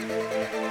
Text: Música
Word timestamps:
Música 0.00 0.63